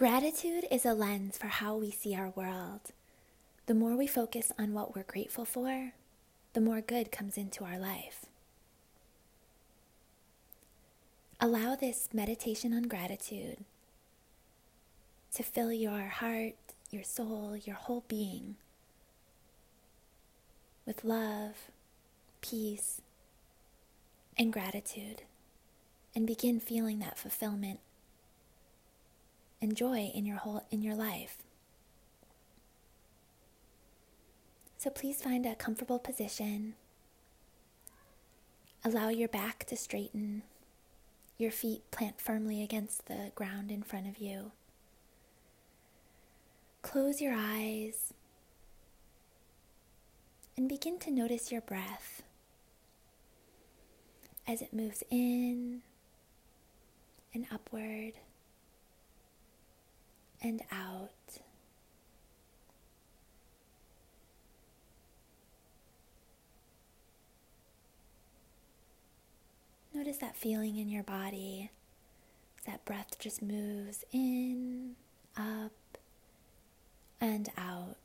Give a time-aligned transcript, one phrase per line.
[0.00, 2.80] Gratitude is a lens for how we see our world.
[3.66, 5.92] The more we focus on what we're grateful for,
[6.54, 8.24] the more good comes into our life.
[11.38, 13.58] Allow this meditation on gratitude
[15.34, 16.54] to fill your heart,
[16.90, 18.56] your soul, your whole being
[20.86, 21.56] with love,
[22.40, 23.02] peace,
[24.38, 25.24] and gratitude,
[26.16, 27.80] and begin feeling that fulfillment
[29.60, 31.38] and joy in your whole in your life.
[34.78, 36.74] So please find a comfortable position.
[38.82, 40.42] Allow your back to straighten,
[41.36, 44.52] your feet plant firmly against the ground in front of you.
[46.80, 48.14] Close your eyes
[50.56, 52.22] and begin to notice your breath
[54.48, 55.82] as it moves in
[57.34, 58.14] and upward
[60.42, 61.10] and out.
[69.92, 71.70] Notice that feeling in your body.
[72.66, 74.94] That breath just moves in,
[75.36, 75.72] up,
[77.20, 77.96] and out.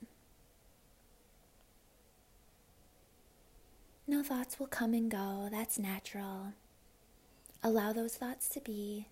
[4.08, 5.48] No thoughts will come and go.
[5.52, 6.54] That's natural.
[7.64, 9.08] Allow those thoughts to be.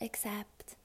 [0.00, 0.76] Accept.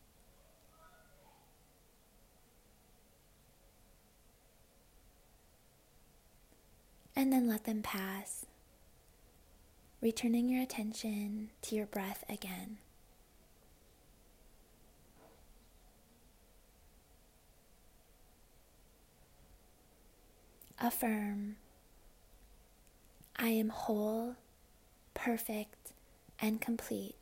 [7.20, 8.45] And then let them pass
[10.00, 12.78] returning your attention to your breath again.
[20.80, 21.58] Affirm
[23.36, 24.38] I am whole,
[25.14, 25.92] perfect,
[26.42, 27.16] and complete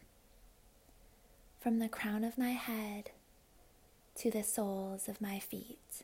[1.59, 3.09] from the crown of my head
[4.17, 6.03] to the soles of my feet.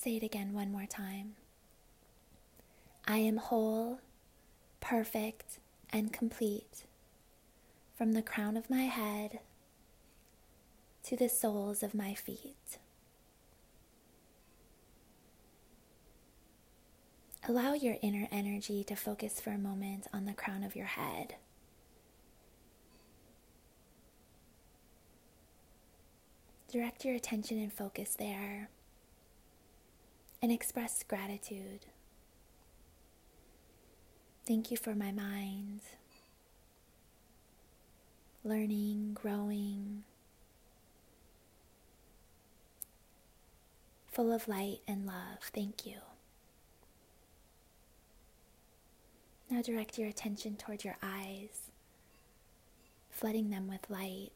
[0.00, 1.34] Say it again one more time.
[3.04, 3.98] I am whole,
[4.78, 5.58] perfect,
[5.90, 6.84] and complete
[7.96, 9.40] from the crown of my head
[11.02, 12.78] to the soles of my feet.
[17.48, 21.34] Allow your inner energy to focus for a moment on the crown of your head.
[26.70, 28.68] Direct your attention and focus there
[30.40, 31.86] and express gratitude.
[34.46, 35.80] Thank you for my mind.
[38.44, 40.04] Learning, growing,
[44.06, 45.40] full of light and love.
[45.52, 45.98] Thank you.
[49.50, 51.70] Now direct your attention toward your eyes,
[53.10, 54.30] flooding them with light.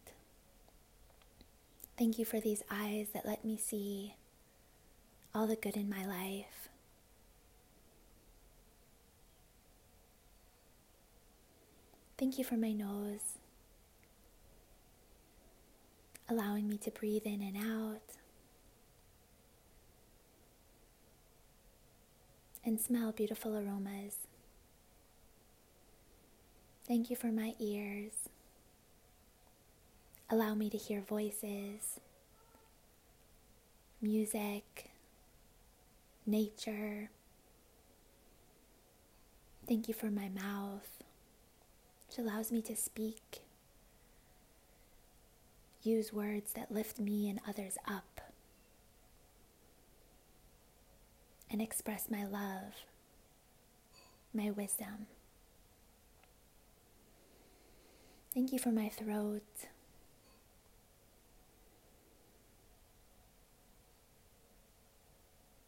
[1.98, 4.14] Thank you for these eyes that let me see
[5.34, 6.68] all the good in my life.
[12.18, 13.38] Thank you for my nose,
[16.28, 18.16] allowing me to breathe in and out
[22.64, 24.18] and smell beautiful aromas.
[26.86, 28.12] Thank you for my ears.
[30.30, 32.00] Allow me to hear voices,
[34.00, 34.91] music,
[36.26, 37.10] nature.
[39.66, 41.02] Thank you for my mouth
[42.12, 43.42] which allows me to speak,
[45.82, 48.20] use words that lift me and others up,
[51.50, 52.74] and express my love,
[54.34, 55.06] my wisdom.
[58.34, 59.42] Thank you for my throat.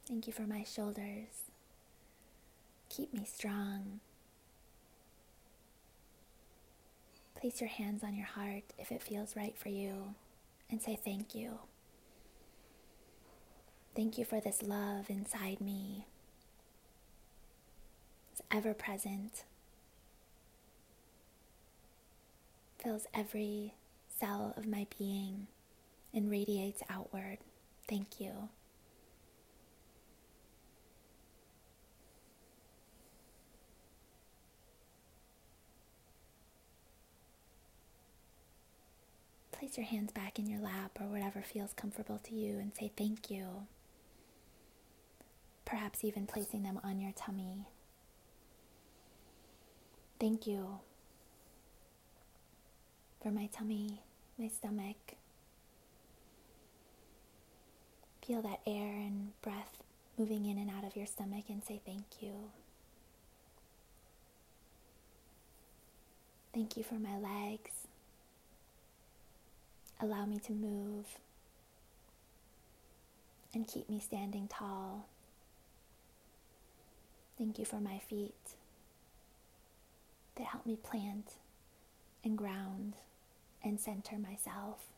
[0.07, 1.51] Thank you for my shoulders.
[2.91, 4.01] Keep me strong.
[7.41, 10.15] Place your hands on your heart if it feels right for you
[10.71, 11.59] and say thank you.
[13.97, 16.07] Thank you for this love inside me.
[18.33, 19.45] It's ever present,
[22.83, 23.75] fills every
[24.19, 25.47] cell of my being,
[26.13, 27.39] and radiates outward.
[27.89, 28.49] Thank you.
[39.65, 42.93] Place your hands back in your lap or whatever feels comfortable to you and say
[42.99, 43.47] thank you.
[45.65, 47.65] Perhaps even placing them on your tummy.
[50.21, 50.81] Thank you
[53.23, 54.03] for my tummy,
[54.39, 55.15] my stomach,
[58.27, 59.83] Feel that air and breath
[60.17, 62.33] moving in and out of your stomach and say thank you.
[66.55, 67.71] Thank you for my legs.
[70.01, 71.07] Allow me to move
[73.55, 75.07] and keep me standing tall.
[77.39, 78.35] Thank you for my feet
[80.37, 81.35] that help me plant
[82.25, 82.95] and ground
[83.63, 84.94] and center myself.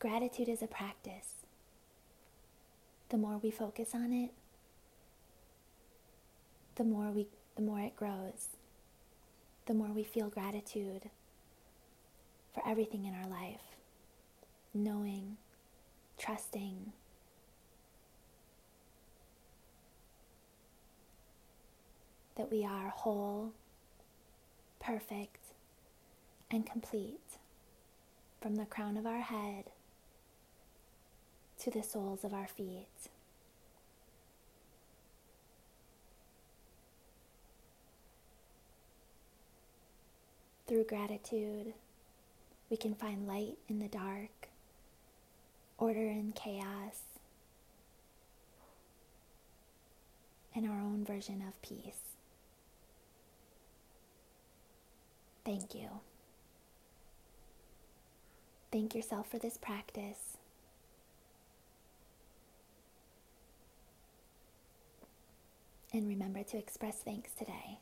[0.00, 1.44] Gratitude is a practice.
[3.10, 4.30] The more we focus on it,
[6.76, 8.56] the more we the more it grows.
[9.66, 11.10] The more we feel gratitude
[12.54, 13.60] for everything in our life.
[14.72, 15.36] Knowing,
[16.16, 16.92] trusting,
[22.36, 23.52] that we are whole,
[24.80, 25.52] perfect,
[26.50, 27.36] and complete
[28.40, 29.64] from the crown of our head
[31.60, 32.86] to the soles of our feet.
[40.66, 41.74] Through gratitude,
[42.70, 44.48] we can find light in the dark,
[45.78, 47.02] order in chaos,
[50.54, 52.14] and our own version of peace.
[55.44, 55.88] Thank you.
[58.70, 60.29] Thank yourself for this practice.
[65.92, 67.80] And remember to express thanks today.